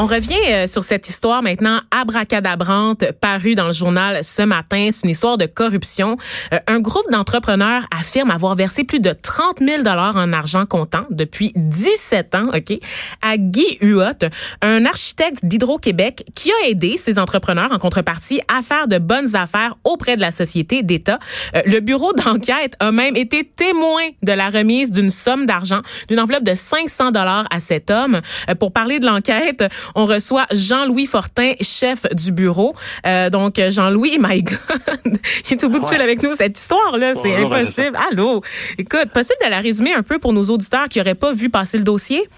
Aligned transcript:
On 0.00 0.06
revient 0.06 0.38
euh, 0.46 0.68
sur 0.68 0.84
cette 0.84 1.08
histoire 1.08 1.42
maintenant 1.42 1.80
abracadabrante 1.90 3.10
parue 3.20 3.54
dans 3.54 3.66
le 3.66 3.72
journal 3.72 4.22
ce 4.22 4.42
matin. 4.42 4.90
C'est 4.92 5.02
une 5.02 5.10
histoire 5.10 5.36
de 5.36 5.46
corruption. 5.46 6.16
Euh, 6.52 6.60
un 6.68 6.78
groupe 6.78 7.10
d'entrepreneurs 7.10 7.82
affirme 7.90 8.30
avoir 8.30 8.54
versé 8.54 8.84
plus 8.84 9.00
de 9.00 9.12
30 9.12 9.58
000 9.58 9.82
dollars 9.82 10.14
en 10.14 10.32
argent 10.32 10.66
comptant 10.66 11.04
depuis 11.10 11.52
17 11.56 12.36
ans, 12.36 12.46
ok, 12.54 12.78
à 13.22 13.38
Guy 13.38 13.76
Huot, 13.80 14.28
un 14.62 14.84
architecte 14.84 15.44
d'Hydro-Québec 15.44 16.26
qui 16.36 16.52
a 16.52 16.68
aidé 16.68 16.96
ces 16.96 17.18
entrepreneurs 17.18 17.72
en 17.72 17.78
contrepartie 17.80 18.40
à 18.46 18.62
faire 18.62 18.86
de 18.86 18.98
bonnes 18.98 19.34
affaires 19.34 19.74
auprès 19.82 20.14
de 20.14 20.20
la 20.20 20.30
société 20.30 20.84
d'État. 20.84 21.18
Euh, 21.56 21.62
le 21.66 21.80
bureau 21.80 22.12
d'enquête 22.12 22.74
a 22.78 22.92
même 22.92 23.16
été 23.16 23.42
témoin 23.42 24.10
de 24.22 24.30
la 24.30 24.48
remise 24.48 24.92
d'une 24.92 25.10
somme 25.10 25.44
d'argent, 25.44 25.80
d'une 26.06 26.20
enveloppe 26.20 26.44
de 26.44 26.54
500 26.54 27.10
dollars 27.10 27.46
à 27.50 27.58
cet 27.58 27.90
homme. 27.90 28.20
pour 28.60 28.72
parler 28.72 29.00
de 29.00 29.06
l'enquête, 29.06 29.64
on 29.94 30.04
reçoit 30.04 30.46
Jean-Louis 30.50 31.06
Fortin, 31.06 31.52
chef 31.60 32.06
du 32.14 32.32
bureau. 32.32 32.74
Euh, 33.06 33.30
donc, 33.30 33.54
Jean-Louis, 33.58 34.18
my 34.20 34.42
God, 34.42 35.18
il 35.50 35.52
est 35.52 35.64
au 35.64 35.68
bout 35.68 35.80
du 35.80 35.86
fil 35.86 36.00
avec 36.00 36.22
nous. 36.22 36.32
Cette 36.32 36.58
histoire-là, 36.58 37.14
c'est 37.14 37.36
impossible. 37.36 37.96
Allô? 38.10 38.42
Écoute, 38.78 39.10
possible 39.12 39.38
de 39.44 39.50
la 39.50 39.60
résumer 39.60 39.94
un 39.94 40.02
peu 40.02 40.18
pour 40.18 40.32
nos 40.32 40.44
auditeurs 40.44 40.88
qui 40.88 40.98
n'auraient 40.98 41.14
pas 41.14 41.32
vu 41.32 41.50
passer 41.50 41.78
le 41.78 41.84
dossier? 41.84 42.28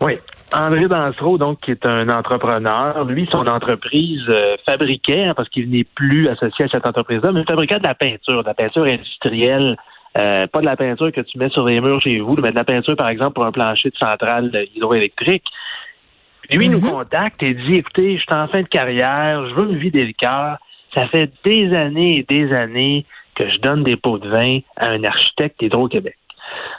Oui. 0.00 0.14
André 0.54 0.86
Dansereau, 0.86 1.38
donc, 1.38 1.60
qui 1.60 1.70
est 1.70 1.86
un 1.86 2.08
entrepreneur, 2.08 3.04
lui, 3.04 3.26
son 3.30 3.46
entreprise 3.46 4.24
euh, 4.28 4.56
fabriquait, 4.66 5.24
hein, 5.24 5.34
parce 5.34 5.48
qu'il 5.48 5.70
n'est 5.70 5.84
plus 5.84 6.28
associé 6.28 6.66
à 6.66 6.68
cette 6.68 6.84
entreprise-là, 6.84 7.32
mais 7.32 7.44
fabriquait 7.44 7.78
de 7.78 7.84
la 7.84 7.94
peinture, 7.94 8.42
de 8.42 8.48
la 8.48 8.54
peinture 8.54 8.84
industrielle, 8.84 9.76
euh, 10.18 10.46
pas 10.46 10.60
de 10.60 10.66
la 10.66 10.76
peinture 10.76 11.10
que 11.10 11.22
tu 11.22 11.38
mets 11.38 11.48
sur 11.48 11.64
les 11.66 11.80
murs 11.80 12.02
chez 12.02 12.18
vous, 12.20 12.36
mais 12.42 12.50
de 12.50 12.56
la 12.56 12.64
peinture, 12.64 12.96
par 12.96 13.08
exemple, 13.08 13.34
pour 13.34 13.46
un 13.46 13.52
plancher 13.52 13.90
de 13.90 13.96
centrale 13.96 14.50
hydroélectrique. 14.74 15.44
Lui, 16.50 16.68
nous 16.68 16.80
mhm. 16.80 16.90
contacte 16.90 17.42
et 17.42 17.54
dit, 17.54 17.76
écoutez, 17.76 18.16
je 18.16 18.22
suis 18.22 18.34
en 18.34 18.48
fin 18.48 18.62
de 18.62 18.68
carrière, 18.68 19.48
je 19.48 19.54
veux 19.54 19.66
me 19.66 19.76
vider 19.76 20.04
le 20.04 20.12
cœur. 20.12 20.58
Ça 20.94 21.06
fait 21.08 21.30
des 21.44 21.72
années 21.74 22.18
et 22.18 22.22
des 22.24 22.52
années 22.52 23.06
que 23.34 23.48
je 23.48 23.58
donne 23.58 23.82
des 23.82 23.96
pots 23.96 24.18
de 24.18 24.28
vin 24.28 24.58
à 24.76 24.88
un 24.88 25.04
architecte 25.04 25.60
d'Hydro-Québec. 25.60 26.16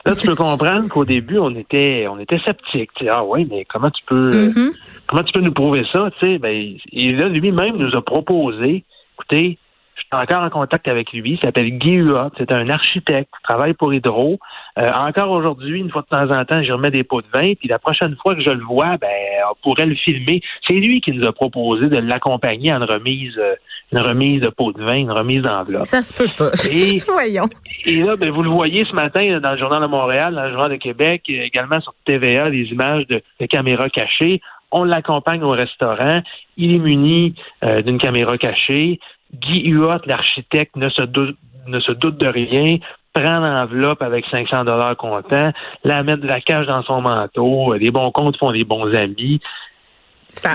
Là, 0.05 0.15
tu 0.15 0.27
peux 0.27 0.35
comprendre 0.35 0.87
qu'au 0.89 1.05
début, 1.05 1.39
on 1.39 1.55
était, 1.55 2.05
on 2.09 2.19
était 2.19 2.37
sceptiques. 2.39 2.91
ah 3.09 3.23
oui, 3.23 3.47
mais 3.49 3.65
comment 3.65 3.89
tu 3.89 4.03
peux, 4.05 4.49
mhm. 4.49 4.71
comment 5.07 5.23
tu 5.23 5.33
peux 5.33 5.39
nous 5.39 5.53
prouver 5.53 5.83
ça? 5.91 6.09
Tu 6.19 6.37
ben, 6.37 6.75
et 6.91 7.11
là, 7.13 7.29
lui-même 7.29 7.77
nous 7.77 7.95
a 7.95 8.01
proposé, 8.03 8.83
écoutez, 9.15 9.57
je 9.95 10.01
suis 10.01 10.07
encore 10.11 10.43
en 10.43 10.49
contact 10.49 10.87
avec 10.87 11.11
lui. 11.11 11.33
Il 11.33 11.39
s'appelle 11.39 11.69
Guy 11.77 11.95
Huot. 11.95 12.31
C'est 12.37 12.51
un 12.51 12.69
architecte 12.69 13.29
qui 13.35 13.43
travaille 13.43 13.73
pour 13.73 13.93
Hydro. 13.93 14.39
Euh, 14.77 14.91
encore 14.91 15.31
aujourd'hui, 15.31 15.79
une 15.79 15.91
fois 15.91 16.01
de 16.01 16.07
temps 16.07 16.31
en 16.33 16.45
temps, 16.45 16.63
je 16.63 16.71
remets 16.71 16.91
des 16.91 17.03
pots 17.03 17.21
de 17.21 17.27
vin. 17.31 17.53
Puis 17.53 17.67
la 17.67 17.79
prochaine 17.79 18.15
fois 18.21 18.35
que 18.35 18.41
je 18.41 18.49
le 18.49 18.63
vois, 18.63 18.97
ben, 18.97 19.09
on 19.49 19.55
pourrait 19.61 19.85
le 19.85 19.95
filmer. 19.95 20.41
C'est 20.67 20.73
lui 20.73 21.01
qui 21.01 21.11
nous 21.11 21.25
a 21.25 21.31
proposé 21.31 21.87
de 21.87 21.97
l'accompagner 21.97 22.71
à 22.71 22.77
une 22.77 22.83
remise, 22.83 23.37
euh, 23.37 23.55
une 23.91 23.99
remise 23.99 24.41
de 24.41 24.49
pots 24.49 24.73
de 24.73 24.83
vin, 24.83 24.95
une 24.95 25.11
remise 25.11 25.43
d'enveloppe. 25.43 25.85
Ça 25.85 26.01
se 26.01 26.13
peut 26.13 26.29
pas. 26.37 26.51
Et, 26.71 26.97
Voyons. 27.07 27.47
Et 27.85 28.01
là, 28.01 28.15
ben, 28.15 28.31
vous 28.31 28.43
le 28.43 28.49
voyez 28.49 28.85
ce 28.85 28.93
matin 28.93 29.39
dans 29.39 29.51
le 29.51 29.57
Journal 29.57 29.81
de 29.81 29.87
Montréal, 29.87 30.33
dans 30.33 30.43
le 30.43 30.51
Journal 30.51 30.71
de 30.71 30.77
Québec, 30.77 31.23
également 31.27 31.79
sur 31.81 31.93
TVA, 32.05 32.49
des 32.49 32.65
images 32.71 33.05
de, 33.07 33.21
caméras 33.47 33.89
cachées 33.89 34.41
on 34.73 34.85
l'accompagne 34.85 35.43
au 35.43 35.51
restaurant, 35.51 36.21
il 36.57 36.73
est 36.73 36.79
muni 36.79 37.35
euh, 37.63 37.83
d'une 37.83 37.99
caméra 37.99 38.39
cachée, 38.39 38.99
Guy 39.33 39.69
Huot, 39.69 40.05
l'architecte, 40.05 40.75
ne 40.75 40.89
se 40.89 41.01
doute, 41.01 41.37
ne 41.67 41.79
se 41.79 41.91
doute 41.91 42.17
de 42.17 42.27
rien, 42.27 42.77
prend 43.13 43.39
l'enveloppe 43.39 44.01
avec 44.01 44.25
500 44.27 44.65
dollars 44.65 44.97
comptant, 44.97 45.51
la 45.83 46.03
met 46.03 46.17
de 46.17 46.27
la 46.27 46.41
cache 46.41 46.65
dans 46.67 46.83
son 46.83 47.01
manteau. 47.01 47.73
Les 47.73 47.91
bons 47.91 48.11
comptes 48.11 48.37
font 48.37 48.51
des 48.51 48.63
bons 48.63 48.93
amis. 48.93 49.39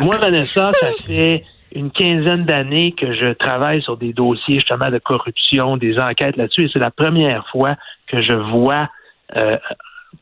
Moi, 0.02 0.16
Vanessa, 0.20 0.72
ça 0.72 1.06
fait 1.06 1.44
une 1.72 1.90
quinzaine 1.90 2.44
d'années 2.44 2.92
que 2.92 3.14
je 3.14 3.32
travaille 3.34 3.82
sur 3.82 3.96
des 3.96 4.12
dossiers 4.12 4.56
justement 4.56 4.90
de 4.90 4.98
corruption, 4.98 5.76
des 5.76 5.98
enquêtes 5.98 6.36
là-dessus, 6.36 6.64
et 6.64 6.70
c'est 6.72 6.78
la 6.78 6.90
première 6.90 7.46
fois 7.48 7.76
que 8.06 8.22
je 8.22 8.32
vois 8.32 8.88
euh, 9.36 9.58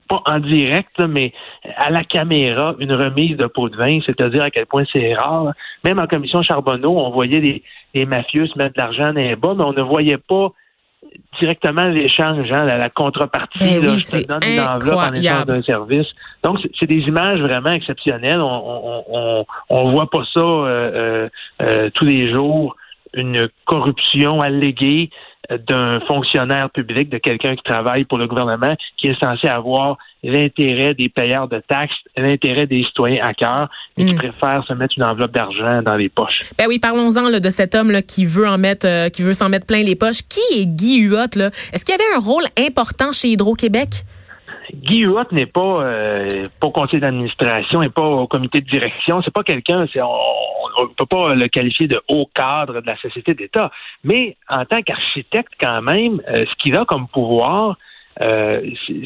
pas 0.09 0.23
en 0.25 0.39
direct, 0.39 0.99
mais 1.01 1.33
à 1.77 1.91
la 1.91 2.05
caméra, 2.05 2.75
une 2.79 2.93
remise 2.93 3.37
de 3.37 3.47
pot 3.47 3.69
de 3.69 3.77
vin, 3.77 3.99
c'est-à-dire 4.07 4.43
à 4.43 4.51
quel 4.51 4.67
point 4.67 4.85
c'est 4.93 5.15
rare. 5.15 5.53
Même 5.85 5.99
en 5.99 6.07
commission 6.07 6.43
Charbonneau, 6.43 6.99
on 6.99 7.11
voyait 7.11 7.41
les, 7.41 7.63
les 7.95 8.07
mafieux 8.07 8.47
se 8.47 8.57
mettre 8.59 8.75
de 8.75 8.81
l'argent 8.81 9.13
dans 9.13 9.21
les 9.21 9.37
bas, 9.37 9.55
mais 9.57 9.65
on 9.65 9.73
ne 9.73 9.83
voyait 9.83 10.19
pas 10.19 10.53
directement 11.39 11.89
l'échange, 11.89 12.51
hein, 12.51 12.65
la, 12.65 12.91
contrepartie, 12.91 13.59
ben 13.81 13.85
là, 13.85 13.97
je 13.97 14.23
te 14.23 14.27
donne 14.27 14.41
une 14.43 14.61
enveloppe 14.61 14.99
en 14.99 15.13
échange 15.13 15.47
d'un 15.47 15.63
service. 15.63 16.07
Donc, 16.43 16.59
c'est 16.79 16.87
des 16.87 17.01
images 17.01 17.41
vraiment 17.41 17.73
exceptionnelles. 17.73 18.41
On 18.41 19.05
on, 19.09 19.47
on, 19.69 19.91
voit 19.91 20.11
pas 20.11 20.25
ça 20.33 20.41
euh, 20.41 20.91
euh, 20.95 21.29
euh, 21.63 21.91
tous 21.95 22.05
les 22.05 22.31
jours, 22.31 22.77
une 23.17 23.49
corruption 23.65 24.43
alléguée 24.43 25.11
d'un 25.69 26.01
fonctionnaire 26.01 26.71
public, 26.71 27.09
de 27.09 27.19
quelqu'un 27.19 27.55
qui 27.55 27.63
travaille 27.63 28.05
pour 28.05 28.19
le 28.19 28.27
gouvernement, 28.27 28.75
qui 28.99 29.09
est 29.09 29.19
censé 29.19 29.47
avoir 29.47 29.97
l'intérêt 30.23 30.95
des 30.95 31.09
payeurs 31.09 31.49
de 31.49 31.63
taxes, 31.69 31.95
l'intérêt 32.17 32.67
des 32.67 32.83
citoyens 32.85 33.25
à 33.25 33.33
cœur, 33.33 33.69
et 33.97 34.05
qui 34.05 34.13
hmm. 34.13 34.19
préfère 34.19 34.65
se 34.67 34.73
mettre 34.73 34.95
une 34.97 35.05
enveloppe 35.05 35.33
d'argent 35.33 35.83
dans 35.83 35.95
les 35.95 36.09
poches. 36.09 36.51
Ben 36.59 36.67
oui, 36.69 36.79
parlons-en 36.79 37.31
de 37.39 37.51
cet 37.51 37.75
homme 37.75 37.91
là, 37.91 38.03
qui 38.03 38.25
veut 38.25 38.49
en 38.49 38.59
mettre, 38.59 38.87
euh, 38.87 39.09
qui 39.09 39.23
veut 39.23 39.35
s'en 39.35 39.49
mettre 39.49 39.67
plein 39.67 39.83
les 39.83 39.95
poches. 39.95 40.23
Qui 40.29 40.61
est 40.61 40.67
Guy 40.67 40.99
Huot 40.99 41.37
là? 41.37 41.51
Est-ce 41.73 41.85
qu'il 41.85 41.95
avait 41.95 42.17
un 42.17 42.21
rôle 42.21 42.45
important 42.59 43.13
chez 43.13 43.29
Hydro-Québec? 43.29 43.89
Guy 44.75 45.01
Huot 45.01 45.33
n'est 45.33 45.47
pas 45.47 45.83
euh, 45.83 46.47
pas 46.61 46.67
au 46.67 46.71
conseil 46.71 47.01
d'administration, 47.01 47.81
n'est 47.81 47.89
pas 47.89 48.03
au 48.03 48.27
comité 48.27 48.61
de 48.61 48.69
direction. 48.69 49.23
C'est 49.23 49.33
pas 49.33 49.43
quelqu'un, 49.43 49.87
on 49.97 50.83
ne 50.83 50.95
peut 50.97 51.07
pas 51.07 51.35
le 51.35 51.49
qualifier 51.49 51.89
de 51.89 52.01
haut 52.09 52.29
cadre 52.35 52.81
de 52.81 52.87
la 52.87 52.97
société 52.97 53.35
d'État. 53.35 53.71
Mais 54.05 54.37
en 54.49 54.65
tant 54.65 54.83
qu'architecte, 54.83 55.53
quand 55.61 55.83
même, 55.83 56.21
euh, 56.29 56.45
ce 56.47 56.55
qu'il 56.63 56.77
a 56.77 56.85
comme 56.85 57.09
pouvoir, 57.09 57.77
euh, 58.21 58.63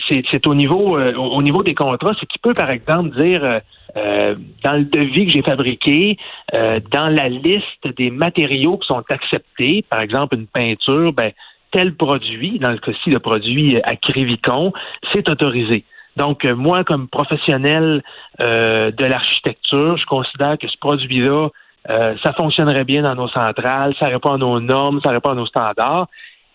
c'est 0.09 0.47
au 0.47 0.55
niveau 0.55 0.97
euh, 0.97 1.15
au 1.15 1.43
niveau 1.43 1.65
des 1.65 1.75
contrats, 1.75 2.15
c'est 2.21 2.27
qu'il 2.27 2.41
peut, 2.41 2.55
par 2.55 2.71
exemple, 2.71 3.11
dire 3.11 3.61
dans 3.97 4.77
le 4.77 4.85
devis 4.85 5.27
que 5.27 5.33
j'ai 5.33 5.43
fabriqué, 5.43 6.17
dans 6.53 7.13
la 7.13 7.29
liste 7.29 7.89
des 7.97 8.13
matériaux 8.13 8.79
qui 8.79 8.87
sont 8.87 9.03
acceptés, 9.09 9.85
par 9.91 10.01
exemple 10.01 10.37
une 10.37 10.47
peinture, 10.47 11.13
ben 11.13 11.33
tel 11.71 11.95
produit, 11.95 12.59
dans 12.59 12.71
le 12.71 12.79
cas-ci 12.79 13.11
le 13.11 13.21
produit 13.21 13.81
Acrivicon, 13.83 14.73
c'est 15.13 15.29
autorisé. 15.29 15.85
Donc, 16.17 16.45
euh, 16.45 16.55
moi, 16.55 16.85
comme 16.85 17.09
professionnel 17.09 18.03
euh, 18.41 18.91
de 18.91 19.05
l'architecture, 19.05 19.97
je 19.97 20.07
considère 20.07 20.59
que 20.59 20.69
ce 20.69 20.77
produit-là, 20.79 21.49
euh, 21.89 22.15
ça 22.23 22.33
fonctionnerait 22.33 22.85
bien 22.85 23.03
dans 23.03 23.15
nos 23.15 23.29
centrales, 23.29 23.95
ça 23.99 24.07
répond 24.07 24.33
à 24.33 24.39
nos 24.39 24.61
normes, 24.61 25.01
ça 25.03 25.11
répond 25.11 25.31
à 25.31 25.35
nos 25.35 25.47
standards. 25.47 26.09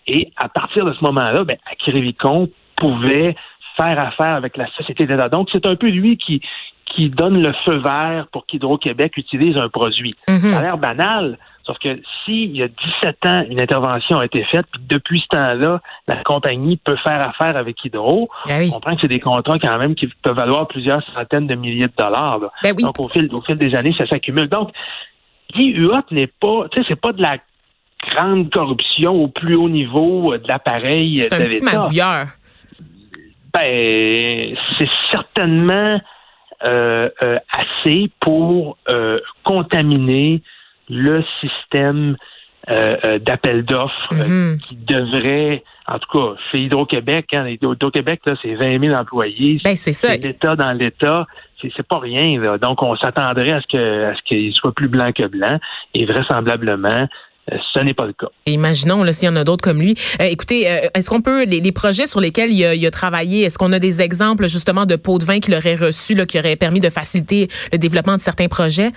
Et 0.07 0.31
à 0.37 0.49
partir 0.49 0.85
de 0.85 0.93
ce 0.93 1.03
moment-là, 1.03 1.43
ben, 1.45 1.57
Acrivicon 1.71 2.49
pouvait 2.77 3.35
faire 3.75 3.99
affaire 3.99 4.35
avec 4.35 4.55
la 4.57 4.67
société 4.71 5.07
d'État. 5.07 5.29
Donc, 5.29 5.49
c'est 5.51 5.65
un 5.65 5.75
peu 5.75 5.87
lui 5.87 6.17
qui, 6.17 6.41
qui 6.85 7.09
donne 7.09 7.41
le 7.41 7.53
feu 7.65 7.77
vert 7.77 8.27
pour 8.31 8.45
qu'Hydro-Québec 8.45 9.17
utilise 9.17 9.57
un 9.57 9.69
produit. 9.69 10.15
Mm-hmm. 10.27 10.51
Ça 10.51 10.59
a 10.59 10.61
l'air 10.61 10.77
banal, 10.77 11.37
Sauf 11.65 11.79
que 11.79 11.99
s'il 12.23 12.55
y 12.55 12.61
a 12.61 12.67
17 12.67 13.25
ans, 13.25 13.43
une 13.49 13.59
intervention 13.59 14.19
a 14.19 14.25
été 14.25 14.43
faite, 14.43 14.67
puis 14.71 14.81
depuis 14.87 15.21
ce 15.21 15.27
temps-là, 15.29 15.81
la 16.07 16.23
compagnie 16.23 16.77
peut 16.77 16.95
faire 16.97 17.21
affaire 17.21 17.57
avec 17.57 17.83
Hydro, 17.83 18.29
ben 18.45 18.67
on 18.69 18.73
comprend 18.73 18.95
que 18.95 19.01
c'est 19.01 19.07
des 19.07 19.19
contrats 19.19 19.57
quand 19.57 19.77
même 19.79 19.95
qui 19.95 20.07
peuvent 20.21 20.35
valoir 20.35 20.67
plusieurs 20.67 21.03
centaines 21.13 21.47
de 21.47 21.55
milliers 21.55 21.87
de 21.87 21.93
dollars. 21.97 22.39
Ben 22.61 22.75
Donc 22.75 22.99
au 22.99 23.07
fil, 23.07 23.33
au 23.33 23.41
fil 23.41 23.57
des 23.57 23.73
années, 23.73 23.95
ça 23.97 24.05
s'accumule. 24.05 24.47
Donc, 24.47 24.69
Guy 25.55 25.73
Huot 25.73 26.03
n'est 26.11 26.27
pas, 26.27 26.67
tu 26.69 26.79
sais, 26.79 26.85
c'est 26.87 27.01
pas 27.01 27.13
de 27.13 27.21
la 27.21 27.37
grande 28.11 28.51
corruption 28.51 29.23
au 29.23 29.27
plus 29.27 29.55
haut 29.55 29.69
niveau 29.69 30.37
de 30.37 30.47
l'appareil. 30.47 31.19
C'est 31.19 31.33
un 31.33 31.45
petit 31.45 31.63
magouilleur. 31.63 32.27
Ben, 33.53 34.55
c'est 34.77 34.89
certainement 35.11 35.99
euh, 36.63 37.09
euh, 37.21 37.37
assez 37.51 38.11
pour 38.19 38.77
euh, 38.87 39.19
contaminer 39.43 40.41
le 40.89 41.23
système 41.41 42.15
euh, 42.67 42.97
euh, 43.03 43.19
d'appel 43.19 43.63
d'offres 43.63 44.09
euh, 44.13 44.27
mhm. 44.27 44.59
qui 44.59 44.75
devrait, 44.75 45.63
en 45.87 45.99
tout 45.99 46.09
cas, 46.11 46.35
chez 46.51 46.61
Hydro-Québec, 46.61 47.27
hein, 47.33 47.45
Hydro-Québec, 47.47 48.21
là, 48.25 48.33
c'est 48.41 48.55
20 48.55 48.79
000 48.79 48.95
employés. 48.95 49.61
Ben, 49.63 49.75
c'est 49.75 49.93
ça. 49.93 50.15
L'État 50.15 50.55
dans 50.55 50.71
l'État, 50.71 51.27
c'est 51.61 51.87
pas 51.87 51.99
rien. 51.99 52.41
Là. 52.41 52.57
Donc, 52.57 52.81
on 52.81 52.95
s'attendrait 52.95 53.51
à 53.51 53.61
ce 53.61 53.67
que 53.67 54.05
à 54.05 54.15
ce 54.15 54.21
qu'il 54.23 54.51
soit 54.53 54.71
plus 54.71 54.87
blanc 54.87 55.11
que 55.11 55.27
blanc. 55.27 55.59
Et 55.93 56.05
vraisemblablement, 56.05 57.07
ce 57.51 57.79
n'est 57.81 57.93
pas 57.93 58.07
le 58.07 58.13
cas. 58.13 58.29
imaginons 58.47 59.03
là 59.03 59.13
s'il 59.13 59.29
y 59.29 59.31
en 59.31 59.35
a 59.35 59.43
d'autres 59.43 59.63
comme 59.63 59.79
lui. 59.79 59.93
écoutez, 60.19 60.61
est-ce 60.95 61.07
qu'on 61.07 61.21
peut 61.21 61.45
les, 61.45 61.71
projets 61.71 62.07
sur 62.07 62.19
lesquels 62.19 62.51
il 62.51 62.65
a, 62.65 62.73
il 62.73 62.85
a 62.85 62.91
travaillé, 62.91 63.43
est-ce 63.43 63.59
qu'on 63.59 63.73
a 63.73 63.79
des 63.79 64.01
exemples 64.01 64.47
justement 64.47 64.87
de 64.87 64.95
pots 64.95 65.19
de 65.19 65.25
vin 65.25 65.39
qu'il 65.39 65.53
aurait 65.53 65.75
reçus, 65.75 66.15
là, 66.15 66.25
qui 66.25 66.39
auraient 66.39 66.55
permis 66.55 66.79
de 66.79 66.89
faciliter 66.89 67.47
le 67.71 67.77
développement 67.77 68.15
de 68.15 68.21
certains 68.21 68.47
projets? 68.47 68.89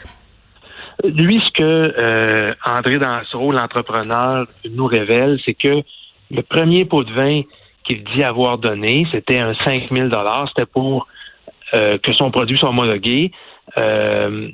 Lui, 1.05 1.41
ce 1.41 1.51
que 1.53 1.95
euh, 1.97 2.53
André 2.65 2.99
Dansereau, 2.99 3.53
l'entrepreneur, 3.53 4.47
nous 4.69 4.87
révèle, 4.87 5.39
c'est 5.45 5.55
que 5.55 5.83
le 6.31 6.43
premier 6.43 6.85
pot 6.85 7.05
de 7.05 7.13
vin 7.13 7.43
qu'il 7.85 8.03
dit 8.05 8.25
avoir 8.25 8.59
donné, 8.59 9.07
c'était 9.13 9.39
un 9.39 9.55
5 9.55 9.89
000 9.91 10.09
C'était 10.49 10.67
pour 10.67 11.07
euh, 11.73 11.99
que 11.99 12.13
son 12.13 12.31
produit 12.31 12.59
soit 12.59 12.71
homologué. 12.71 13.31
Euh, 13.77 14.49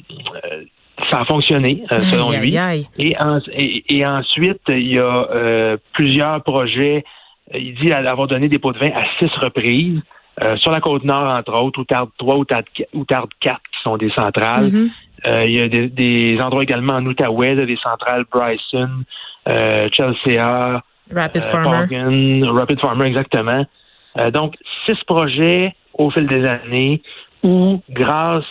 ça 1.11 1.20
a 1.20 1.25
fonctionné, 1.25 1.82
selon 1.99 2.31
lui. 2.31 2.56
Et, 2.99 3.17
et, 3.88 4.06
ensuite, 4.06 4.61
il 4.69 4.93
y 4.93 4.99
a 4.99 5.76
plusieurs 5.93 6.43
projets. 6.43 7.05
Il 7.52 7.75
dit 7.75 7.93
avoir 7.93 8.29
donné 8.29 8.49
des 8.49 8.58
pots 8.58 8.73
de 8.73 8.79
vin 8.79 8.90
à 8.94 9.05
six 9.19 9.31
reprises. 9.38 10.00
sur 10.58 10.70
la 10.70 10.81
côte 10.81 11.05
nord, 11.05 11.35
entre 11.37 11.55
autres, 11.55 11.81
ou 11.81 11.85
Tarde 11.85 12.11
3 12.19 12.37
ou 12.37 12.44
Tarde, 12.44 12.67
4, 13.40 13.61
qui 13.73 13.82
sont 13.82 13.97
des 13.97 14.11
centrales. 14.11 14.69
Mm-hmm. 14.69 14.90
Il 15.25 15.50
y 15.50 15.61
a 15.61 15.69
des, 15.69 16.38
endroits 16.41 16.62
également 16.62 16.94
en 16.94 17.06
Outaouais, 17.06 17.55
des 17.67 17.76
centrales 17.76 18.25
Bryson, 18.31 19.05
Chelsea, 19.47 20.82
Rapid 21.12 21.44
Farmer. 21.44 22.43
Rapid 22.47 22.81
Farmer, 22.81 23.06
exactement. 23.06 23.65
donc, 24.32 24.56
six 24.85 25.03
projets 25.06 25.75
au 25.94 26.11
fil 26.11 26.26
des 26.26 26.44
années 26.47 27.03
où, 27.43 27.81
grâce 27.91 28.44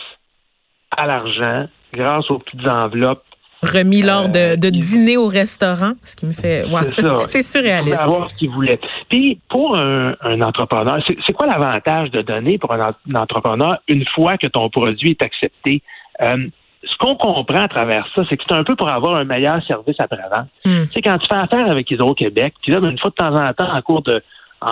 à 0.90 1.06
l'argent, 1.06 1.66
grâce 1.92 2.30
aux 2.30 2.38
petites 2.38 2.66
enveloppes, 2.66 3.24
remis 3.64 4.02
lors 4.02 4.28
de, 4.28 4.54
euh, 4.54 4.70
dîner 4.70 5.16
au 5.16 5.26
restaurant, 5.26 5.92
ce 6.02 6.16
qui 6.16 6.26
me 6.26 6.32
fait. 6.32 6.64
C'est 7.26 7.42
surréaliste. 7.42 8.02
avoir 8.02 8.30
ce 8.30 8.34
qu'il 8.34 8.50
voulait. 8.50 8.78
Puis, 9.08 9.40
pour 9.48 9.76
un, 9.76 10.40
entrepreneur, 10.40 11.02
c'est 11.26 11.32
quoi 11.32 11.46
l'avantage 11.46 12.10
de 12.10 12.22
donner 12.22 12.58
pour 12.58 12.72
un, 12.72 12.94
entrepreneur 13.14 13.78
une 13.88 14.04
fois 14.14 14.36
que 14.36 14.46
ton 14.46 14.68
produit 14.68 15.12
est 15.12 15.22
accepté? 15.22 15.82
Euh, 16.20 16.46
ce 16.86 16.96
qu'on 16.98 17.16
comprend 17.16 17.62
à 17.62 17.68
travers 17.68 18.06
ça, 18.14 18.22
c'est 18.28 18.36
que 18.36 18.44
c'est 18.46 18.54
un 18.54 18.64
peu 18.64 18.76
pour 18.76 18.88
avoir 18.88 19.16
un 19.16 19.24
meilleur 19.24 19.62
service 19.64 19.98
après-vente. 19.98 20.48
Hmm. 20.64 20.84
C'est 20.92 21.02
quand 21.02 21.18
tu 21.18 21.26
fais 21.26 21.34
affaire 21.34 21.70
avec 21.70 21.90
Hydro-Québec, 21.90 22.54
puis 22.62 22.72
là, 22.72 22.78
une 22.78 22.98
fois 22.98 23.10
de 23.10 23.14
temps 23.14 23.34
en 23.34 23.52
temps, 23.52 23.72
en 23.72 23.82
cours 23.82 24.02
de, 24.02 24.22
euh, 24.62 24.68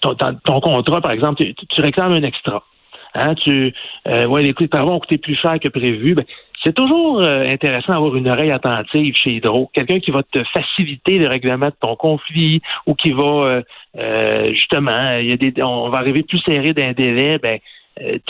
ton, 0.00 0.60
contrat, 0.60 1.00
par 1.00 1.10
exemple, 1.10 1.44
tu, 1.44 1.80
réclames 1.80 2.12
un 2.12 2.22
extra. 2.22 2.62
Hein, 3.14 3.34
tu, 3.36 3.74
euh, 4.06 4.26
ouais, 4.26 4.42
les 4.42 4.52
coûts 4.52 4.66
vont 4.70 5.00
coûter 5.00 5.18
plus 5.18 5.34
cher 5.34 5.58
que 5.60 5.68
prévu. 5.68 6.14
Ben, 6.14 6.24
c'est 6.62 6.74
toujours 6.74 7.20
euh, 7.20 7.46
intéressant 7.46 7.94
d'avoir 7.94 8.16
une 8.16 8.28
oreille 8.28 8.50
attentive 8.50 9.14
chez 9.14 9.30
Hydro. 9.36 9.70
Quelqu'un 9.72 10.00
qui 10.00 10.10
va 10.10 10.22
te 10.22 10.42
faciliter 10.44 11.18
le 11.18 11.28
règlement 11.28 11.66
de 11.66 11.74
ton 11.80 11.96
conflit 11.96 12.60
ou 12.86 12.94
qui 12.94 13.12
va 13.12 13.62
euh, 13.96 14.52
justement, 14.52 15.16
il 15.18 15.26
y 15.26 15.32
a 15.32 15.36
des, 15.36 15.62
on 15.62 15.88
va 15.88 15.98
arriver 15.98 16.22
plus 16.22 16.38
serré 16.40 16.74
d'un 16.74 16.92
délai, 16.92 17.38
ben 17.38 17.58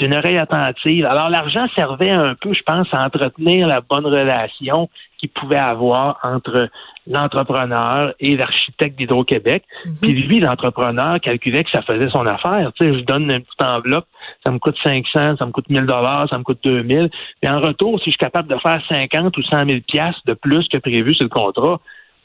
une 0.00 0.14
oreille 0.14 0.38
attentive. 0.38 1.04
Alors 1.06 1.28
l'argent 1.28 1.66
servait 1.74 2.10
un 2.10 2.34
peu, 2.34 2.54
je 2.54 2.62
pense, 2.62 2.86
à 2.92 3.04
entretenir 3.04 3.66
la 3.66 3.80
bonne 3.80 4.06
relation 4.06 4.88
qu'il 5.18 5.30
pouvait 5.30 5.56
avoir 5.56 6.18
entre 6.22 6.68
l'entrepreneur 7.06 8.14
et 8.20 8.36
l'architecte 8.36 8.96
d'Hydro-Québec. 8.96 9.64
Mhm. 9.84 9.92
Puis 10.00 10.12
lui, 10.12 10.40
l'entrepreneur, 10.40 11.20
calculait 11.20 11.64
que 11.64 11.70
ça 11.70 11.82
faisait 11.82 12.10
son 12.10 12.26
affaire. 12.26 12.70
Tu 12.76 12.84
sais, 12.84 12.98
je 12.98 13.04
donne 13.04 13.30
une 13.30 13.42
petite 13.42 13.62
enveloppe, 13.62 14.06
ça 14.44 14.50
me 14.50 14.58
coûte 14.58 14.76
500, 14.82 15.36
ça 15.36 15.46
me 15.46 15.50
coûte 15.50 15.68
1000 15.68 15.86
dollars, 15.86 16.28
ça 16.28 16.38
me 16.38 16.44
coûte 16.44 16.60
2000. 16.62 17.10
Puis 17.40 17.50
en 17.50 17.60
retour, 17.60 17.98
si 17.98 18.06
je 18.06 18.10
suis 18.10 18.18
capable 18.18 18.48
de 18.48 18.58
faire 18.58 18.80
50 18.88 19.36
ou 19.36 19.42
100 19.42 19.66
000 19.66 19.78
piastres 19.86 20.22
de 20.26 20.34
plus 20.34 20.68
que 20.68 20.78
prévu 20.78 21.14
sur 21.14 21.24
le 21.24 21.30
contrat, 21.30 21.80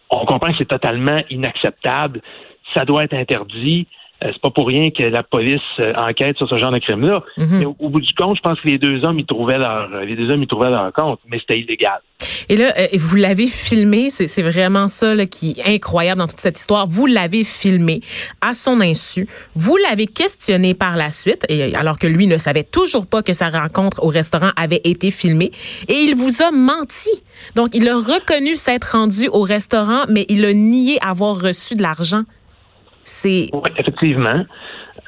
on 0.09 0.25
comprend 0.25 0.51
que 0.51 0.57
c'est 0.57 0.65
totalement 0.65 1.21
inacceptable. 1.29 2.21
Ça 2.73 2.85
doit 2.85 3.05
être 3.05 3.13
interdit. 3.13 3.87
Euh, 4.23 4.29
c'est 4.31 4.41
pas 4.41 4.51
pour 4.51 4.67
rien 4.67 4.89
que 4.91 5.03
la 5.03 5.23
police 5.23 5.61
euh, 5.79 5.93
enquête 5.95 6.37
sur 6.37 6.47
ce 6.47 6.57
genre 6.57 6.71
de 6.71 6.79
crime-là. 6.79 7.23
Mhm. 7.37 7.59
Mais 7.59 7.65
au, 7.65 7.89
bout 7.89 7.99
du 7.99 8.13
compte, 8.13 8.37
je 8.37 8.41
pense 8.41 8.59
que 8.61 8.67
les 8.67 8.77
deux 8.77 9.03
hommes, 9.03 9.19
ils 9.19 9.25
trouvaient 9.25 9.57
leur, 9.57 9.89
euh, 9.93 10.05
les 10.05 10.15
deux 10.15 10.29
hommes, 10.29 10.43
ils 10.43 10.47
trouvaient 10.47 10.69
leur 10.69 10.91
compte, 10.93 11.19
mais 11.27 11.39
c'était 11.39 11.59
illégal. 11.59 11.99
Et 12.49 12.55
là, 12.55 12.73
vous 12.93 13.15
l'avez 13.15 13.47
filmé, 13.47 14.09
c'est 14.09 14.41
vraiment 14.41 14.87
ça 14.87 15.13
qui 15.25 15.55
est 15.57 15.75
incroyable 15.75 16.19
dans 16.19 16.27
toute 16.27 16.39
cette 16.39 16.59
histoire. 16.59 16.87
Vous 16.87 17.05
l'avez 17.05 17.43
filmé 17.43 18.01
à 18.41 18.53
son 18.53 18.81
insu. 18.81 19.27
Vous 19.55 19.77
l'avez 19.77 20.07
questionné 20.07 20.73
par 20.73 20.97
la 20.97 21.09
suite, 21.09 21.45
et 21.49 21.73
alors 21.75 21.97
que 21.97 22.07
lui 22.07 22.27
ne 22.27 22.37
savait 22.37 22.63
toujours 22.63 23.07
pas 23.07 23.23
que 23.23 23.33
sa 23.33 23.49
rencontre 23.49 24.03
au 24.03 24.07
restaurant 24.07 24.51
avait 24.57 24.81
été 24.83 25.09
filmée, 25.09 25.51
et 25.87 25.93
il 25.93 26.15
vous 26.15 26.41
a 26.41 26.51
menti. 26.51 27.11
Donc, 27.55 27.69
il 27.73 27.87
a 27.87 27.95
reconnu 27.95 28.55
s'être 28.55 28.91
rendu 28.91 29.27
au 29.29 29.41
restaurant, 29.41 30.03
mais 30.09 30.25
il 30.27 30.43
a 30.45 30.53
nié 30.53 30.97
avoir 31.01 31.39
reçu 31.39 31.75
de 31.75 31.81
l'argent. 31.81 32.23
Oui, 33.53 33.71
effectivement. 33.77 34.43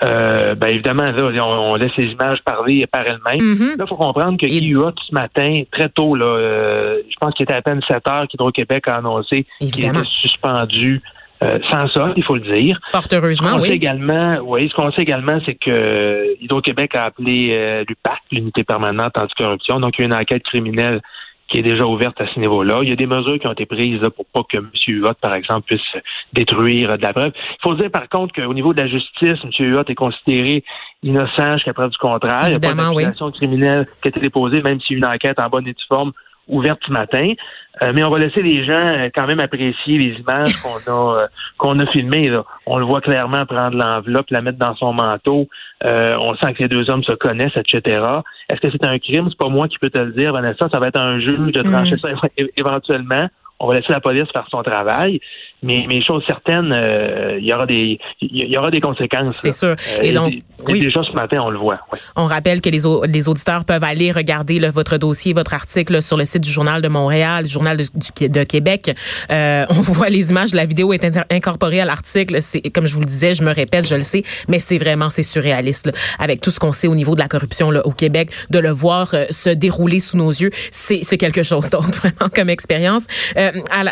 Euh, 0.04 0.56
ben 0.56 0.68
évidemment, 0.68 1.10
là, 1.12 1.46
on, 1.46 1.76
laisse 1.76 1.96
les 1.98 2.08
images 2.08 2.40
parler 2.44 2.86
par 2.88 3.06
elles-mêmes. 3.08 3.40
Mm-hmm. 3.40 3.78
Là, 3.78 3.86
il 3.86 3.88
faut 3.88 3.96
comprendre 3.96 4.38
que 4.38 4.46
Guy 4.46 4.68
Huot, 4.68 4.92
ce 5.08 5.14
matin, 5.14 5.64
très 5.72 5.90
tôt, 5.90 6.16
là, 6.16 6.26
euh, 6.26 7.02
je 7.10 7.16
pense 7.20 7.34
qu'il 7.34 7.44
était 7.44 7.54
à 7.54 7.62
peine 7.62 7.82
7 7.88 8.06
heures 8.08 8.28
qu'Hydro-Québec 8.28 8.88
a 8.88 8.98
annoncé 8.98 9.46
qu'il 9.60 9.86
était 9.86 9.98
suspendu 10.22 11.02
euh, 11.44 11.60
sans 11.70 11.88
ça, 11.90 12.14
il 12.16 12.24
faut 12.24 12.36
le 12.36 12.42
dire. 12.42 12.80
Fort 12.92 13.08
heureusement, 13.12 13.58
oui. 13.60 13.70
également, 13.70 14.38
oui. 14.44 14.70
Ce 14.70 14.76
qu'on 14.76 14.92
sait 14.92 15.02
également, 15.02 15.40
c'est 15.46 15.56
que 15.56 16.36
Hydro-Québec 16.42 16.96
a 16.96 17.06
appelé 17.06 17.84
l'UPAC, 17.88 18.20
l'unité 18.32 18.64
permanente 18.64 19.18
anticorruption, 19.18 19.80
donc 19.80 19.98
il 19.98 20.02
y 20.02 20.04
a 20.04 20.08
une 20.08 20.14
enquête 20.14 20.44
criminelle 20.44 21.02
qui 21.48 21.60
est 21.60 21.64
déjà 21.64 21.86
ouverte 21.86 22.20
à 22.20 22.28
ce 22.28 22.40
niveau-là. 22.40 22.80
Il 22.82 22.90
y 22.90 22.92
a 22.92 22.96
des 22.96 23.06
mesures 23.06 23.40
qui 23.40 23.48
ont 23.48 23.52
été 23.52 23.66
prises 23.66 24.02
là, 24.02 24.10
pour 24.10 24.26
pas 24.26 24.42
que 24.44 24.58
M. 24.58 24.70
Huot, 24.88 25.14
par 25.22 25.34
exemple, 25.34 25.68
puisse 25.68 26.04
détruire 26.34 26.98
de 26.98 27.02
la 27.04 27.14
preuve. 27.14 27.34
Il 27.36 27.62
faut 27.62 27.76
dire, 27.76 27.92
par 27.92 28.10
contre, 28.10 28.34
qu'au 28.34 28.54
niveau 28.54 28.74
de 28.74 28.82
la 28.82 28.88
justice, 28.88 29.38
M. 29.44 29.52
Huot 29.60 29.84
est 29.88 29.96
considéré 29.96 30.64
innocent 31.04 31.54
jusqu'à 31.56 31.74
preuve 31.74 31.92
du 31.92 31.98
contraire. 31.98 32.42
il 32.44 32.50
n'y 32.50 32.56
a 32.56 32.60
pas 32.60 32.74
d'accusation 32.74 33.32
criminelle 33.32 33.88
qui 34.02 34.08
a 34.08 34.10
été 34.10 34.20
déposée, 34.20 34.62
même 34.62 34.82
s'il 34.82 34.98
y 34.98 35.04
a 35.04 35.08
une 35.08 35.14
enquête 35.14 35.40
en 35.40 35.50
bonne 35.50 35.68
et 35.68 35.74
due 35.74 35.86
forme 35.88 36.14
ouverte 36.48 36.80
ce 36.86 36.92
matin. 36.92 37.34
Euh, 37.82 37.92
mais 37.94 38.04
on 38.04 38.10
va 38.10 38.20
laisser 38.20 38.42
les 38.42 38.64
gens 38.64 38.74
euh, 38.74 39.10
quand 39.14 39.28
même 39.28 39.40
apprécier 39.40 39.98
les 39.98 40.20
images 40.20 40.56
qu'on 40.62 40.78
a 40.92 41.24
euh, 41.24 41.28
qu'on 41.58 41.78
a 41.80 41.86
filmées. 41.88 42.30
Là. 42.30 42.44
On 42.66 42.78
le 42.78 42.86
voit 42.86 43.02
clairement 43.02 43.46
prendre 43.46 43.76
l'enveloppe, 43.76 44.30
la 44.30 44.42
mettre 44.42 44.58
dans 44.58 44.76
son 44.76 44.94
manteau. 44.94 45.48
on 45.84 46.36
sent 46.36 46.54
que 46.54 46.64
les 46.64 46.70
deux 46.70 46.90
hommes 46.90 47.04
se 47.04 47.12
connaissent, 47.12 47.58
etc. 47.58 48.06
Est-ce 48.50 48.62
que 48.62 48.72
c'est 48.72 48.84
un 48.84 48.98
crime? 49.00 49.28
C'est 49.30 49.38
pas 49.38 49.50
moi 49.50 49.68
qui 49.68 49.78
peux 49.78 49.90
te 49.90 49.98
le 49.98 50.12
dire, 50.12 50.32
Vanessa. 50.32 50.70
Ça 50.70 50.80
va 50.80 50.88
être 50.88 51.00
un 51.00 51.20
juge 51.20 51.52
de 51.52 51.62
trancher 51.62 51.96
mm. 51.96 52.00
ça 52.00 52.10
éventuellement. 52.56 53.28
On 53.60 53.68
va 53.68 53.76
laisser 53.76 53.94
la 53.94 54.02
police 54.02 54.30
faire 54.32 54.48
son 54.50 54.64
travail. 54.64 55.20
Mais, 55.64 55.86
mais 55.88 56.04
chose 56.04 56.24
certaine, 56.28 56.72
euh, 56.72 57.38
il 57.40 57.46
y 57.46 57.54
aura 57.54 57.66
des 57.66 58.00
il 58.22 58.48
y 58.48 58.58
aura 58.58 58.70
des 58.70 58.82
conséquences. 58.82 59.38
C'est 59.38 59.52
sûr. 59.52 59.70
Euh, 59.70 60.02
et 60.04 60.14
donc, 60.14 60.34
oui. 60.68 60.80
déjà 60.80 61.02
ce 61.04 61.12
matin, 61.14 61.40
on 61.42 61.50
le 61.50 61.58
voit. 61.58 61.80
On 62.16 62.26
rappelle 62.26 62.62
que 62.62 62.70
les, 62.70 62.82
les 63.08 63.30
auditeurs 63.30 63.66
peuvent 63.66 63.84
aller 63.84 64.12
regarder 64.12 64.60
votre 64.70 64.98
dossier, 64.98 65.34
votre 65.34 65.54
article 65.54 66.02
sur 66.04 66.18
le 66.18 66.26
site 66.26 66.44
du 66.44 66.52
Journal 66.52 66.82
de 66.82 66.88
Montréal, 66.88 67.46
du 67.46 67.50
Journal 67.50 67.78
de, 67.78 68.28
de 68.28 68.44
Québec. 68.44 68.96
Euh, 69.32 69.66
on 69.70 69.74
voit 69.82 70.10
les 70.10 70.30
images, 70.30 70.54
la 70.54 70.66
vidéo 70.66 70.94
est 70.94 71.04
incorporée 71.32 71.82
à 71.82 71.86
l'article. 71.86 72.42
C'est 72.42 72.62
comme 72.70 72.86
je 72.86 72.94
vous 72.94 73.02
le 73.02 73.08
disais, 73.08 73.34
je 73.34 73.44
me 73.44 73.52
répète, 73.52 73.88
je 73.88 73.96
le 73.96 74.04
sais, 74.04 74.24
mais 74.48 74.60
c'est 74.60 74.78
vraiment 74.78 75.10
c'est 75.10 75.24
surréaliste 75.24 75.92
avec 76.20 76.42
tout 76.42 76.52
ce 76.52 76.60
qu'on 76.60 76.74
sait 76.74 76.88
au 76.88 76.96
niveau 76.96 77.16
de 77.16 77.20
la 77.20 77.28
corruption 77.28 77.72
là, 77.72 77.86
au 77.88 77.92
Québec, 77.92 78.30
de 78.52 78.60
le 78.60 78.70
voir 78.70 79.16
se 79.30 79.50
dérouler 79.50 80.00
sous 80.00 80.18
nos 80.18 80.30
yeux, 80.30 80.52
c'est 80.70 81.18
quelque 81.18 81.44
chose 81.44 81.70
d'autre 81.72 81.90
vraiment 81.92 82.30
comme 82.34 82.50
expérience. 82.50 83.08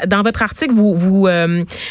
dans 0.07 0.21
votre 0.21 0.43
article, 0.43 0.73
vous 0.73 0.95
vous 0.95 1.27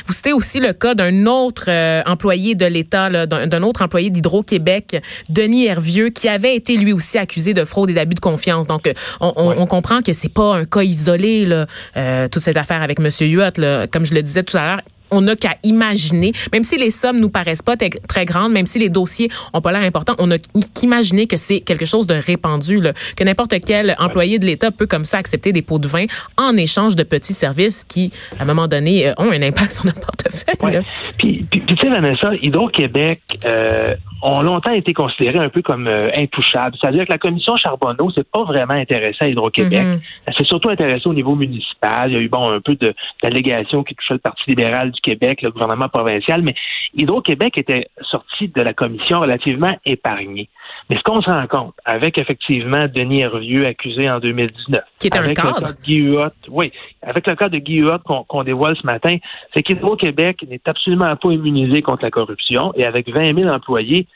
vous 0.07 0.13
citez 0.13 0.33
aussi 0.33 0.61
le 0.61 0.73
cas 0.73 0.95
d'un 0.95 1.27
autre 1.27 1.67
euh, 1.69 2.03
employé 2.07 2.55
de 2.55 2.67
l'État, 2.67 3.27
d'un 3.27 3.63
autre 3.63 3.83
employé 3.83 4.11
d'Hydro-Québec, 4.11 5.03
Denis 5.29 5.67
Hervieux, 5.67 6.11
qui 6.11 6.29
avait 6.29 6.55
été 6.55 6.77
lui 6.77 6.93
aussi 6.93 7.19
accusé 7.19 7.55
de 7.55 7.65
fraude 7.65 7.91
et 7.91 7.95
d'abus 7.95 8.15
de 8.15 8.21
confiance. 8.21 8.67
Donc, 8.67 8.87
euh, 8.87 8.93
on, 9.21 9.67
comprend 9.67 10.03
que 10.03 10.13
c'est 10.13 10.33
pas 10.33 10.55
un 10.57 10.65
cas 10.65 10.83
isolé, 10.83 11.45
là, 11.45 11.67
euh, 11.97 12.29
toute 12.29 12.43
cette 12.43 12.57
affaire 12.57 12.83
avec 12.83 12.99
M. 13.01 13.09
Huot. 13.21 13.61
Là. 13.61 13.87
Comme 13.87 14.05
je 14.05 14.15
le 14.15 14.23
disais 14.23 14.43
tout 14.43 14.57
à 14.57 14.65
l'heure, 14.65 14.81
on 15.13 15.21
n'a 15.21 15.37
qu'à 15.37 15.57
imaginer, 15.63 16.33
même 16.53 16.65
si 16.65 16.77
les 16.77 16.91
sommes 16.91 17.21
nous 17.21 17.31
paraissent 17.31 17.63
pas 17.63 17.77
très 18.09 18.25
grandes, 18.25 18.53
même 18.53 18.67
si 18.67 18.79
les 18.79 18.89
dossiers 18.89 19.31
ont 19.53 19.61
pas 19.61 19.71
l'air 19.71 19.83
importants, 19.83 20.15
on 20.19 20.27
n'a 20.27 20.39
qu'imaginer 20.75 21.27
que 21.27 21.37
c'est 21.37 21.61
quelque 21.61 21.85
chose 21.85 22.07
de 22.07 22.15
répandu, 22.15 22.81
là, 22.81 22.93
que 23.17 23.23
n'importe 23.23 23.55
quel 23.65 23.95
employé 23.99 24.39
de 24.39 24.47
l'État 24.47 24.71
peut 24.71 24.87
comme 24.87 25.05
ça 25.05 25.19
accepter 25.19 25.53
des 25.53 25.63
pots 25.63 25.79
de 25.79 25.89
vin 25.89 26.07
en 26.37 26.57
échange 26.57 26.97
de 26.97 27.03
petits 27.03 27.35
services 27.35 27.85
qui, 27.85 28.11
à 28.39 28.43
un 28.43 28.47
moment 28.47 28.69
donné, 28.69 29.09
euh, 29.09 29.13
ont 29.19 29.31
un 29.31 29.43
impact 29.43 29.73
sur 29.73 29.87
notre 29.87 30.01
portefeuille. 30.07 30.83
Puis, 31.19 31.47
puis, 31.51 31.63
tu 31.67 31.77
sais, 31.77 31.89
Vanessa, 31.89 32.35
Hydro-Québec 32.41 33.21
euh, 33.45 33.95
ont 34.23 34.43
longtemps 34.43 34.73
été 34.73 34.95
considérés 34.95 35.39
un 35.39 35.49
peu 35.49 35.63
comme 35.63 35.89
euh, 35.89 36.11
intouchables. 36.15 36.77
C'est-à-dire 36.81 37.05
que 37.07 37.13
la 37.13 37.19
commission 37.19 37.57
Charbonneau 37.57 38.11
s'est 38.11 38.25
pas 38.25 38.45
vraiment 38.45 38.75
intéressée 38.75 39.25
à 39.25 39.29
Hydro-Québec. 39.29 39.83
Mm-hmm. 39.83 40.01
Elle 40.27 40.35
s'est 40.35 40.45
surtout 40.45 40.69
intéressée 40.69 41.09
au 41.09 41.15
niveau 41.15 41.35
municipal. 41.35 42.11
Il 42.11 42.15
y 42.15 42.17
a 42.17 42.21
eu 42.21 42.29
bon 42.29 42.51
un 42.51 42.61
peu 42.61 42.77
d'allégations 43.23 43.83
qui 43.83 43.95
touchaient 43.95 44.15
le 44.15 44.21
Parti 44.21 44.45
libéral 44.47 44.93
du 44.93 45.01
Québec, 45.01 45.43
le 45.43 45.51
gouvernement 45.51 45.89
provincial, 45.89 46.43
mais 46.43 46.55
Hydro-Québec 46.95 47.59
était 47.59 47.89
sorti 48.03 48.49
de 48.49 48.63
la 48.63 48.73
commission 48.73 49.21
relativement 49.21 49.77
épargné. 49.85 50.49
Mais 50.91 50.97
ce 50.97 51.03
qu'on 51.03 51.23
se 51.23 51.31
rend 51.31 51.47
compte, 51.47 51.75
avec 51.85 52.19
effectivement 52.19 52.87
Denis 52.89 53.21
Hervieux 53.21 53.67
accusé 53.67 54.11
en 54.11 54.19
2019, 54.19 54.83
qui 54.99 55.07
est 55.07 55.17
un 55.17 55.33
cadre. 55.33 55.61
de 55.61 55.83
Guy 55.83 55.99
Huot, 55.99 56.29
oui, 56.49 56.73
avec 57.03 57.27
le 57.27 57.35
cas 57.35 57.49
de 57.49 57.59
Guy 57.59 57.77
Huot 57.77 57.99
qu'on 58.29 58.43
dévoile 58.45 58.77
ce 58.77 58.87
matin, 58.87 59.17
c'est 59.55 59.63
qu'Hydro-Québec 59.63 60.45
n'est 60.49 60.61
absolument 60.67 61.15
pas 61.17 61.31
immunisé 61.31 61.83
contre 61.83 62.03
la 62.05 62.11
corruption 62.11 62.73
et 62.75 62.85
avec 62.85 63.09
20 63.09 63.35
000 63.35 63.49
employés, 63.49 64.07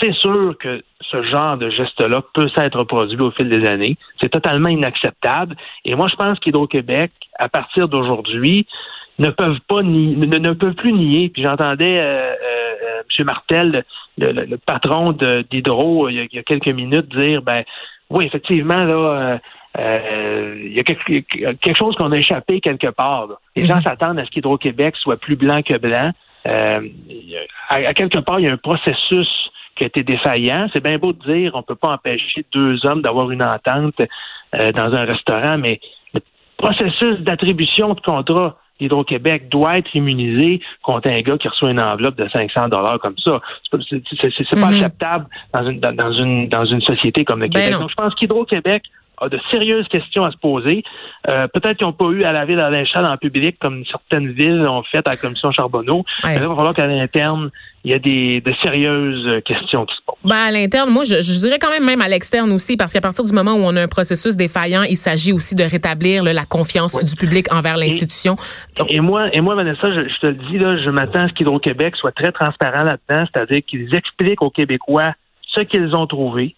c'est 0.00 0.12
sûr 0.14 0.54
que 0.58 0.82
ce 1.00 1.22
genre 1.22 1.56
de 1.56 1.70
geste-là 1.70 2.22
peut 2.34 2.48
s'être 2.50 2.84
produit 2.84 3.20
au 3.20 3.30
fil 3.30 3.48
des 3.48 3.66
années. 3.66 3.96
C'est 4.20 4.28
totalement 4.28 4.68
inacceptable. 4.68 5.56
Et 5.84 5.94
moi, 5.94 6.08
je 6.08 6.16
pense 6.16 6.38
qu'Hydro-Québec, 6.40 7.10
à 7.38 7.48
partir 7.48 7.88
d'aujourd'hui, 7.88 8.66
ne 9.18 9.30
peuvent 9.30 9.60
pas 9.68 9.82
ni, 9.82 10.16
ne, 10.16 10.52
peuvent 10.52 10.74
plus 10.74 10.92
nier. 10.92 11.28
Puis 11.30 11.42
j'entendais 11.42 11.98
euh, 11.98 12.32
euh, 12.32 12.34
M. 13.18 13.26
Martel, 13.26 13.84
le, 14.18 14.56
patron 14.56 15.12
d'Hydro, 15.12 16.08
il, 16.08 16.28
y 16.32 16.38
a 16.38 16.42
quelques 16.42 16.68
minutes, 16.68 17.08
dire 17.14 17.42
ben 17.42 17.64
oui, 18.10 18.26
effectivement, 18.26 18.84
là, 18.84 19.38
il 19.76 20.72
y 20.72 20.80
a 20.80 20.84
quelque, 20.84 21.74
chose 21.74 21.94
qu'on 21.96 22.12
a 22.12 22.16
échappé 22.16 22.60
quelque 22.60 22.88
part. 22.88 23.28
Les 23.54 23.66
gens 23.66 23.76
mhm. 23.76 23.82
s'attendent 23.82 24.18
à 24.18 24.24
ce 24.24 24.30
qu'Hydro-Québec 24.30 24.96
soit 24.96 25.18
plus 25.18 25.36
blanc 25.36 25.62
que 25.62 25.78
blanc. 25.78 26.12
à, 26.44 27.94
quelque 27.94 28.18
part, 28.18 28.40
il 28.40 28.44
y 28.44 28.48
a 28.48 28.52
un 28.52 28.56
processus 28.56 29.28
qui 29.76 29.84
a 29.84 29.86
été 29.86 30.02
défaillant. 30.02 30.68
C'est 30.72 30.82
bien 30.82 30.98
beau 30.98 31.12
de 31.12 31.22
dire 31.22 31.52
on 31.54 31.62
peut 31.62 31.76
pas 31.76 31.92
empêcher 31.92 32.44
deux 32.52 32.84
hommes 32.86 33.02
d'avoir 33.02 33.30
une 33.30 33.42
entente 33.42 34.00
dans 34.52 34.94
un 34.94 35.04
restaurant, 35.04 35.58
mais 35.58 35.80
le 36.14 36.20
processus 36.56 37.20
d'attribution 37.20 37.94
de 37.94 38.00
contrat 38.00 38.56
Hydro-Québec 38.80 39.48
doit 39.48 39.78
être 39.78 39.94
immunisé 39.94 40.60
contre 40.82 41.08
un 41.08 41.20
gars 41.22 41.38
qui 41.38 41.48
reçoit 41.48 41.70
une 41.70 41.80
enveloppe 41.80 42.16
de 42.16 42.28
500 42.28 42.68
dollars 42.68 42.98
comme 43.00 43.16
ça. 43.18 43.40
C'est 43.62 44.50
pas, 44.50 44.60
pas 44.60 44.70
mhm. 44.70 44.74
acceptable 44.74 45.26
dans 45.52 45.68
une, 45.68 45.80
dans, 45.80 46.12
une, 46.12 46.48
dans 46.48 46.64
une 46.64 46.80
société 46.82 47.24
comme 47.24 47.40
le 47.40 47.48
ben 47.48 47.60
Québec. 47.60 47.80
Donc, 47.80 47.90
je 47.90 47.94
pense 47.94 48.14
qu'Hydro-Québec 48.14 48.82
a 49.20 49.28
de 49.28 49.38
sérieuses 49.50 49.88
questions 49.88 50.24
à 50.24 50.30
se 50.30 50.36
poser. 50.36 50.84
Euh, 51.28 51.46
peut-être 51.48 51.78
qu'ils 51.78 51.86
n'ont 51.86 51.92
pas 51.92 52.06
eu 52.06 52.24
à 52.24 52.32
laver 52.32 52.54
la 52.54 52.70
linchade 52.70 53.04
en 53.04 53.16
public 53.16 53.56
comme 53.60 53.84
certaines 53.86 54.32
villes 54.32 54.66
ont 54.66 54.82
fait 54.82 55.06
à 55.06 55.12
la 55.12 55.16
commission 55.16 55.50
Charbonneau. 55.52 56.04
Mais 56.24 56.36
il 56.36 56.40
va 56.40 56.54
falloir 56.54 56.74
qu'à 56.74 56.86
l'interne, 56.86 57.50
il 57.84 57.90
y 57.90 57.94
a 57.94 57.98
des 57.98 58.40
de 58.40 58.52
sérieuses 58.62 59.42
questions 59.44 59.86
qui 59.86 59.94
se 59.94 60.00
posent. 60.06 60.16
Ben 60.24 60.36
à 60.36 60.50
l'interne, 60.50 60.90
moi, 60.90 61.04
je, 61.04 61.22
je, 61.22 61.38
dirais 61.40 61.58
quand 61.58 61.70
même 61.70 61.84
même 61.84 62.00
à 62.00 62.08
l'externe 62.08 62.52
aussi, 62.52 62.76
parce 62.76 62.92
qu'à 62.92 63.00
partir 63.00 63.24
du 63.24 63.32
moment 63.32 63.52
où 63.52 63.62
on 63.62 63.76
a 63.76 63.82
un 63.82 63.88
processus 63.88 64.36
défaillant, 64.36 64.82
il 64.82 64.96
s'agit 64.96 65.32
aussi 65.32 65.54
de 65.54 65.64
rétablir 65.64 66.24
la 66.24 66.44
confiance 66.44 67.02
du 67.02 67.16
public 67.16 67.52
envers 67.52 67.76
l'institution. 67.76 68.36
Et, 68.88 69.00
moi, 69.00 69.28
et 69.32 69.40
moi, 69.40 69.54
Vanessa, 69.54 69.92
je, 69.92 70.08
je 70.08 70.20
te 70.20 70.26
le 70.26 70.34
dis 70.50 70.58
là, 70.58 70.76
je 70.76 70.90
m'attends 70.90 71.24
à 71.24 71.28
ce 71.28 71.34
qu'Hydro-Québec 71.34 71.96
soit 71.96 72.12
très 72.12 72.32
transparent 72.32 72.82
là-dedans, 72.82 73.26
c'est-à-dire 73.32 73.62
qu'ils 73.66 73.94
expliquent 73.94 74.42
aux 74.42 74.50
Québécois 74.50 75.14
ce 75.54 75.60
qu'ils 75.60 75.94
ont 75.94 76.06
trouvé, 76.06 76.54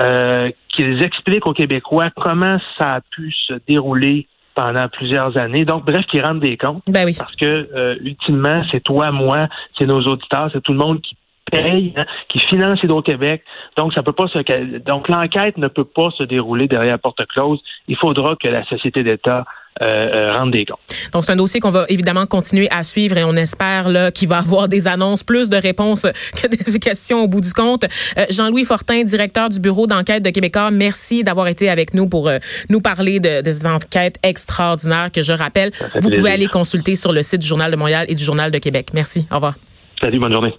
euh, 0.00 0.50
qu'ils 0.68 1.02
expliquent 1.02 1.46
aux 1.46 1.52
Québécois 1.52 2.10
comment 2.16 2.58
ça 2.78 2.94
a 2.94 3.00
pu 3.00 3.32
se 3.32 3.54
dérouler 3.68 4.26
pendant 4.54 4.88
plusieurs 4.88 5.36
années. 5.36 5.64
Donc, 5.64 5.84
bref, 5.84 6.06
qu'ils 6.06 6.22
rendent 6.22 6.40
des 6.40 6.56
comptes. 6.56 6.82
Ben 6.86 7.04
oui. 7.04 7.14
Parce 7.18 7.34
que, 7.36 7.68
euh, 7.74 7.96
ultimement, 8.00 8.62
c'est 8.70 8.82
toi, 8.82 9.10
moi, 9.10 9.48
c'est 9.78 9.86
nos 9.86 10.02
auditeurs, 10.02 10.50
c'est 10.52 10.62
tout 10.62 10.72
le 10.72 10.78
monde 10.78 11.00
qui 11.00 11.16
paye, 11.50 11.92
hein, 11.96 12.06
qui 12.28 12.38
finance 12.38 12.82
Hydro-Québec. 12.82 13.42
Donc, 13.76 13.92
ça 13.92 14.02
peut 14.02 14.12
pas 14.12 14.28
se, 14.28 14.78
donc 14.78 15.08
l'enquête 15.08 15.56
ne 15.58 15.68
peut 15.68 15.84
pas 15.84 16.10
se 16.10 16.22
dérouler 16.22 16.68
derrière 16.68 16.98
porte 16.98 17.24
close. 17.26 17.60
Il 17.88 17.96
faudra 17.96 18.36
que 18.36 18.48
la 18.48 18.64
société 18.64 19.02
d'État 19.02 19.44
euh, 19.80 19.84
euh, 19.84 20.32
rendre 20.32 20.52
des 20.52 20.66
comptes. 20.66 20.78
Donc 21.12 21.24
c'est 21.24 21.32
un 21.32 21.36
dossier 21.36 21.58
qu'on 21.58 21.70
va 21.70 21.86
évidemment 21.88 22.26
continuer 22.26 22.68
à 22.70 22.82
suivre 22.82 23.16
et 23.16 23.24
on 23.24 23.34
espère 23.34 23.88
là 23.88 24.10
qu'il 24.10 24.28
va 24.28 24.38
avoir 24.46 24.68
des 24.68 24.86
annonces, 24.86 25.22
plus 25.22 25.48
de 25.48 25.56
réponses 25.56 26.02
que 26.42 26.46
des 26.46 26.78
questions 26.78 27.24
au 27.24 27.28
bout 27.28 27.40
du 27.40 27.52
compte. 27.52 27.84
Euh, 28.18 28.26
Jean-Louis 28.30 28.64
Fortin, 28.64 29.04
directeur 29.04 29.48
du 29.48 29.60
bureau 29.60 29.86
d'enquête 29.86 30.22
de 30.22 30.30
Québécois, 30.30 30.70
merci 30.70 31.24
d'avoir 31.24 31.48
été 31.48 31.70
avec 31.70 31.94
nous 31.94 32.08
pour 32.08 32.30
nous 32.68 32.80
parler 32.80 33.20
de, 33.20 33.42
de 33.42 33.50
cette 33.50 33.66
enquête 33.66 34.18
extraordinaire 34.22 35.10
que 35.10 35.22
je 35.22 35.32
rappelle, 35.32 35.70
vous 36.00 36.10
pouvez 36.10 36.30
aller 36.30 36.46
consulter 36.46 36.94
sur 36.94 37.12
le 37.12 37.22
site 37.22 37.40
du 37.40 37.46
Journal 37.46 37.70
de 37.70 37.76
Montréal 37.76 38.06
et 38.08 38.14
du 38.14 38.22
Journal 38.22 38.50
de 38.50 38.58
Québec. 38.58 38.88
Merci. 38.92 39.26
Au 39.30 39.36
revoir. 39.36 39.54
Salut, 40.00 40.18
bonne 40.18 40.32
journée. 40.32 40.54